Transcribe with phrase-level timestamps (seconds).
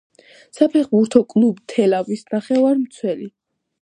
[0.59, 3.29] საფეხბურთო კლუბ „თელავის“ ნახევარმცველი.